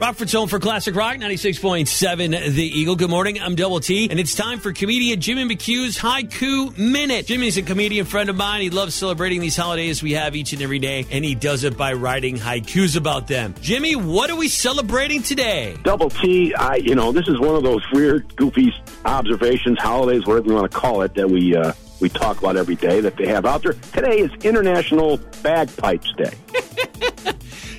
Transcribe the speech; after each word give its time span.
Rockford's 0.00 0.32
home 0.32 0.48
for 0.48 0.58
Classic 0.58 0.94
Rock 0.94 1.16
96.7 1.16 2.52
The 2.52 2.62
Eagle. 2.62 2.96
Good 2.96 3.08
morning. 3.08 3.40
I'm 3.40 3.54
Double 3.54 3.80
T, 3.80 4.08
and 4.10 4.20
it's 4.20 4.34
time 4.34 4.58
for 4.58 4.72
comedian 4.72 5.20
Jimmy 5.20 5.44
McHugh's 5.56 5.96
Haiku 5.98 6.76
Minute. 6.76 7.26
Jimmy's 7.26 7.56
a 7.56 7.62
comedian 7.62 8.04
friend 8.04 8.28
of 8.28 8.36
mine. 8.36 8.60
He 8.60 8.68
loves 8.68 8.94
celebrating 8.94 9.40
these 9.40 9.56
holidays 9.56 10.02
we 10.02 10.12
have 10.12 10.36
each 10.36 10.52
and 10.52 10.60
every 10.60 10.78
day, 10.78 11.06
and 11.10 11.24
he 11.24 11.34
does 11.34 11.64
it 11.64 11.78
by 11.78 11.94
writing 11.94 12.36
haikus 12.36 12.96
about 12.96 13.26
them. 13.26 13.54
Jimmy, 13.62 13.96
what 13.96 14.28
are 14.28 14.36
we 14.36 14.48
celebrating 14.48 15.22
today? 15.22 15.76
Double 15.82 16.10
T, 16.10 16.54
I, 16.54 16.76
you 16.76 16.94
know, 16.94 17.10
this 17.10 17.26
is 17.26 17.40
one 17.40 17.54
of 17.54 17.62
those 17.62 17.82
weird, 17.92 18.36
goofy 18.36 18.74
observations, 19.06 19.78
holidays, 19.78 20.26
whatever 20.26 20.48
you 20.48 20.54
want 20.54 20.70
to 20.70 20.76
call 20.76 21.00
it, 21.02 21.14
that 21.14 21.30
we, 21.30 21.56
uh, 21.56 21.72
we 22.00 22.10
talk 22.10 22.38
about 22.38 22.56
every 22.56 22.76
day 22.76 23.00
that 23.00 23.16
they 23.16 23.26
have 23.28 23.46
out 23.46 23.62
there. 23.62 23.72
Today 23.72 24.18
is 24.18 24.30
International 24.44 25.16
Bagpipes 25.42 26.12
Day. 26.18 26.34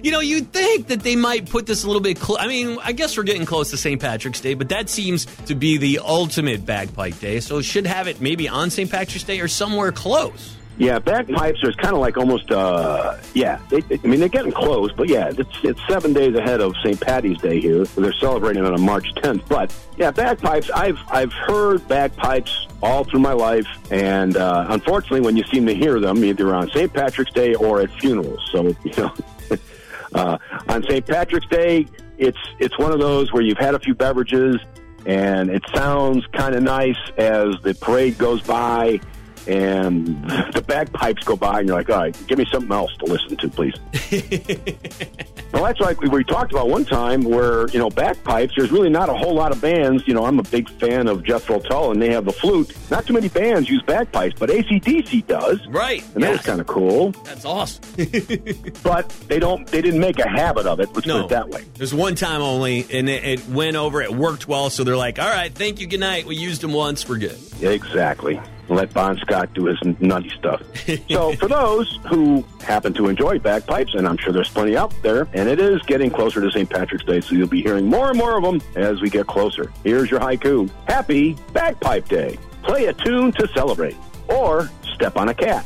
You 0.04 0.12
know, 0.12 0.20
you'd 0.20 0.52
think 0.52 0.88
that 0.88 1.02
they 1.02 1.16
might 1.16 1.50
put 1.50 1.66
this 1.66 1.84
a 1.84 1.88
little 1.88 2.02
bit 2.02 2.20
close. 2.20 2.38
I 2.40 2.48
mean, 2.48 2.78
I 2.84 2.92
guess 2.92 3.18
we're 3.18 3.24
getting 3.24 3.46
close 3.46 3.72
to 3.72 3.78
St. 3.78 4.00
Patrick's 4.00 4.42
Day, 4.42 4.54
but 4.54 4.70
that 4.70 4.90
seems 4.90 5.26
to 5.46 5.56
be 5.56 5.78
the 5.78 6.00
ultimate 6.00 6.66
bagpipe 6.66 7.20
day. 7.20 7.40
So 7.40 7.58
it 7.58 7.64
should 7.64 7.86
have 7.88 8.08
it 8.08 8.22
maybe 8.22 8.48
on 8.48 8.70
St. 8.70 8.90
Patrick's 8.90 9.23
Day 9.23 9.40
or 9.40 9.48
somewhere 9.48 9.92
close. 9.92 10.58
Yeah, 10.80 11.00
bagpipes 11.00 11.64
are 11.64 11.72
kind 11.73 11.95
of 11.95 12.02
like 12.02 12.18
almost, 12.18 12.52
uh, 12.52 13.18
yeah. 13.34 13.59
They, 13.70 13.81
they, 13.81 14.00
I 14.03 14.08
mean, 14.08 14.20
they're 14.20 14.30
getting 14.30 14.52
close, 14.52 14.92
but 14.92 15.09
yeah, 15.09 15.31
it's 15.36 15.50
it's 15.64 15.80
seven 15.88 16.14
days 16.14 16.36
ahead 16.36 16.62
of 16.62 16.75
St. 16.84 17.00
Patty's 17.02 17.40
Day 17.40 17.59
here. 17.59 17.86
They're 17.86 18.14
celebrating 18.14 18.64
it 18.64 18.72
on 18.72 18.81
March 18.81 19.12
10th. 19.16 19.48
But 19.48 19.75
yeah, 19.98 20.12
bagpipes. 20.12 20.70
I've 20.70 21.00
I've 21.09 21.34
heard 21.34 21.88
bagpipes 21.88 22.68
all 22.84 23.06
through 23.06 23.22
my 23.22 23.34
life, 23.34 23.66
and 23.90 24.38
uh, 24.38 24.68
unfortunately, 24.70 25.22
when 25.22 25.36
you 25.36 25.44
seem 25.45 25.66
to 25.66 25.73
hear 25.73 26.00
them, 26.00 26.23
either 26.23 26.53
on 26.53 26.70
St. 26.70 26.94
Patrick's 26.94 27.31
Day 27.31 27.56
or 27.56 27.81
at 27.81 27.90
funerals. 27.94 28.48
So 28.52 28.75
you 28.84 28.94
know, 28.98 29.12
uh, 30.13 30.38
on 30.67 30.83
St. 30.83 31.05
Patrick's 31.05 31.47
Day, 31.47 31.88
it's 32.17 32.38
it's 32.59 32.77
one 32.77 32.91
of 32.91 33.00
those 33.00 33.31
where 33.31 33.41
you've 33.41 33.58
had 33.58 33.75
a 33.75 33.80
few 33.80 33.94
beverages, 33.94 34.58
and 35.05 35.50
it 35.50 35.63
sounds 35.73 36.25
kind 36.33 36.55
of 36.55 36.63
nice 36.63 36.97
as 37.17 37.55
the 37.63 37.77
parade 37.80 38.17
goes 38.17 38.41
by 38.41 39.00
and 39.48 40.08
the 40.53 40.64
bagpipes 40.66 41.23
go 41.23 41.36
by, 41.36 41.59
and 41.59 41.67
you're 41.67 41.78
like, 41.78 41.90
all 41.90 41.98
right, 41.98 42.28
give 42.28 42.38
me 42.38 42.45
something 42.52 42.72
else 42.72 42.95
to 42.98 43.06
listen 43.06 43.38
to, 43.38 43.48
please. 43.50 43.73
well, 45.53 45.64
that's 45.64 45.80
like 45.80 46.02
we 46.02 46.23
talked 46.26 46.52
about 46.52 46.70
one 46.70 46.84
time 46.84 47.23
where, 47.23 47.68
you 47.70 47.80
know, 47.80 47.90
bagpipes, 47.90 48.53
there's 48.58 48.72
really 48.72 48.90
not 48.90 49.09
a 49.09 49.14
whole 49.14 49.34
lot 49.34 49.52
of 49.52 49.62
bands. 49.62 50.08
You 50.08 50.14
know, 50.14 50.25
I'm 50.25 50.40
a 50.40 50.44
big 50.44 50.70
fan 50.80 51.08
of 51.08 51.23
Jethro 51.23 51.59
Tull, 51.59 51.92
and 51.92 52.02
they 52.02 52.12
have 52.12 52.25
the 52.25 52.34
flute. 52.34 52.75
Not 52.92 53.08
too 53.08 53.14
many 53.14 53.30
bands 53.30 53.70
use 53.70 53.81
bagpipes, 53.84 54.36
but 54.38 54.50
ACDC 54.50 55.28
does. 55.28 55.66
Right. 55.68 56.03
And 56.14 56.23
that 56.23 56.31
was 56.31 56.42
kind 56.42 56.59
of 56.59 56.68
cool. 56.68 57.12
That's 57.23 57.45
awesome. 57.45 57.84
but 58.84 59.09
they 59.28 59.40
don't, 59.40 59.66
they 59.68 59.81
didn't 59.81 60.02
make 60.02 60.20
a 60.20 60.28
habit 60.28 60.66
of 60.66 60.80
it. 60.80 60.94
Let's 60.94 61.08
no. 61.08 61.22
put 61.22 61.25
it 61.25 61.30
that 61.30 61.50
way. 61.50 61.64
There's 61.75 61.94
one 61.94 62.16
time 62.16 62.42
only, 62.42 62.86
and 62.92 63.08
it, 63.08 63.23
it 63.23 63.48
went 63.48 63.78
over. 63.78 64.02
It 64.02 64.14
worked 64.14 64.48
well, 64.48 64.70
so 64.70 64.84
they're 64.84 64.98
like, 64.98 65.20
all 65.20 65.30
right, 65.30 65.53
thank 65.53 65.80
you, 65.80 65.88
good 65.88 66.02
night. 66.02 66.25
We 66.25 66.36
used 66.36 66.62
them 66.62 66.73
once, 66.73 67.08
we're 67.08 67.18
good. 67.18 67.38
Exactly 67.62 68.42
let 68.70 68.94
Bon 68.94 69.18
Scott 69.18 69.54
do 69.54 69.66
his 69.66 69.78
nutty 70.00 70.30
stuff. 70.30 70.62
so, 71.09 71.34
for 71.34 71.47
those 71.47 72.00
who 72.08 72.44
happen 72.62 72.94
to 72.94 73.08
enjoy 73.08 73.40
bagpipes, 73.40 73.94
and 73.96 74.08
I'm 74.08 74.18
sure 74.18 74.34
there's 74.34 74.50
plenty 74.50 74.75
out 74.75 74.94
there, 75.02 75.28
and 75.34 75.47
it 75.50 75.59
is 75.59 75.81
getting 75.84 76.09
closer 76.09 76.41
to 76.41 76.52
St. 76.52 76.69
Patrick's 76.69 77.06
Day, 77.06 77.22
so 77.22 77.36
you'll 77.36 77.47
be 77.47 77.62
hearing 77.62 77.88
more 77.88 78.09
and 78.09 78.18
more 78.18 78.38
of 78.38 78.44
them 78.44 78.62
as 78.75 79.02
we 79.02 79.09
get 79.09 79.28
closer. 79.28 79.72
Here's 79.84 80.12
your 80.12 80.19
haiku 80.19 80.69
Happy 80.88 81.34
Bagpipe 81.53 82.08
Day. 82.08 82.38
Play 82.64 82.86
a 82.86 82.94
tune 82.94 83.31
to 83.34 83.47
celebrate, 83.50 83.96
or 84.28 84.70
step 84.94 85.18
on 85.18 85.30
a 85.30 85.34
cat. 85.34 85.66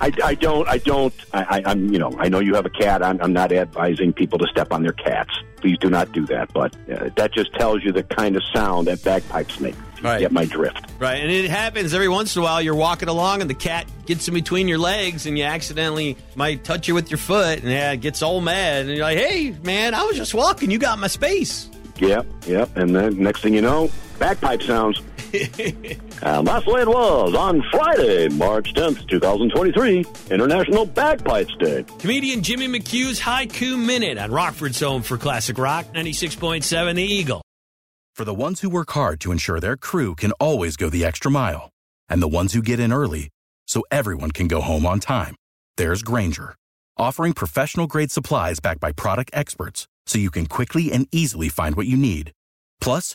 I, 0.00 0.12
I, 0.24 0.34
don't. 0.34 0.68
I 0.68 0.78
don't. 0.78 1.14
I, 1.32 1.62
I, 1.64 1.70
am 1.70 1.92
You 1.92 1.98
know. 1.98 2.14
I 2.18 2.28
know 2.28 2.40
you 2.40 2.54
have 2.54 2.66
a 2.66 2.70
cat. 2.70 3.02
I'm, 3.02 3.20
I'm, 3.20 3.32
not 3.32 3.52
advising 3.52 4.12
people 4.12 4.38
to 4.38 4.46
step 4.46 4.72
on 4.72 4.82
their 4.82 4.92
cats. 4.92 5.30
Please 5.56 5.76
do 5.78 5.90
not 5.90 6.12
do 6.12 6.24
that. 6.26 6.52
But 6.52 6.74
uh, 6.90 7.10
that 7.16 7.32
just 7.32 7.52
tells 7.54 7.84
you 7.84 7.92
the 7.92 8.02
kind 8.02 8.36
of 8.36 8.42
sound 8.52 8.86
that 8.86 9.02
bagpipes 9.04 9.60
make. 9.60 9.74
Right. 10.02 10.20
Get 10.20 10.32
my 10.32 10.46
drift. 10.46 10.86
Right, 10.98 11.16
and 11.16 11.30
it 11.30 11.50
happens 11.50 11.92
every 11.92 12.08
once 12.08 12.34
in 12.34 12.40
a 12.40 12.44
while. 12.44 12.62
You're 12.62 12.74
walking 12.74 13.10
along, 13.10 13.42
and 13.42 13.50
the 13.50 13.54
cat 13.54 13.86
gets 14.06 14.26
in 14.28 14.34
between 14.34 14.66
your 14.66 14.78
legs, 14.78 15.26
and 15.26 15.36
you 15.36 15.44
accidentally 15.44 16.16
might 16.34 16.64
touch 16.64 16.88
you 16.88 16.94
with 16.94 17.10
your 17.10 17.18
foot, 17.18 17.58
and 17.58 17.70
yeah, 17.70 17.92
it 17.92 17.98
gets 17.98 18.22
all 18.22 18.40
mad. 18.40 18.86
And 18.86 18.96
you're 18.96 19.04
like, 19.04 19.18
"Hey, 19.18 19.54
man, 19.62 19.94
I 19.94 20.04
was 20.04 20.16
just 20.16 20.32
walking. 20.32 20.70
You 20.70 20.78
got 20.78 20.98
my 20.98 21.08
space." 21.08 21.68
Yep, 21.98 22.26
yep. 22.46 22.74
And 22.76 22.96
then 22.96 23.22
next 23.22 23.42
thing 23.42 23.52
you 23.52 23.60
know, 23.60 23.90
bagpipe 24.18 24.62
sounds. 24.62 25.02
Uh, 26.22 26.38
and 26.38 26.46
that's 26.46 26.64
the 26.66 26.72
way 26.72 26.82
it 26.82 26.88
was 26.88 27.34
on 27.34 27.62
Friday, 27.70 28.28
March 28.28 28.74
10th, 28.74 29.08
2023, 29.08 30.04
International 30.30 30.84
Bagpipes 30.84 31.56
Day. 31.56 31.84
Comedian 31.98 32.42
Jimmy 32.42 32.68
McHugh's 32.68 33.20
Haiku 33.20 33.82
Minute 33.82 34.18
on 34.18 34.30
Rockford's 34.30 34.80
Home 34.80 35.02
for 35.02 35.16
Classic 35.16 35.56
Rock 35.56 35.86
96.7 35.94 36.94
The 36.94 37.02
Eagle. 37.02 37.42
For 38.14 38.24
the 38.24 38.34
ones 38.34 38.60
who 38.60 38.68
work 38.68 38.90
hard 38.90 39.18
to 39.20 39.32
ensure 39.32 39.60
their 39.60 39.78
crew 39.78 40.14
can 40.14 40.32
always 40.32 40.76
go 40.76 40.90
the 40.90 41.06
extra 41.06 41.30
mile, 41.30 41.70
and 42.08 42.20
the 42.20 42.28
ones 42.28 42.52
who 42.52 42.60
get 42.60 42.78
in 42.78 42.92
early 42.92 43.30
so 43.66 43.82
everyone 43.90 44.30
can 44.30 44.46
go 44.46 44.60
home 44.60 44.84
on 44.84 45.00
time, 45.00 45.36
there's 45.78 46.02
Grainger, 46.02 46.54
offering 46.98 47.32
professional 47.32 47.86
grade 47.86 48.10
supplies 48.10 48.60
backed 48.60 48.80
by 48.80 48.92
product 48.92 49.30
experts 49.32 49.86
so 50.06 50.18
you 50.18 50.30
can 50.30 50.44
quickly 50.44 50.92
and 50.92 51.08
easily 51.12 51.48
find 51.48 51.76
what 51.76 51.86
you 51.86 51.96
need. 51.96 52.32
Plus, 52.80 53.14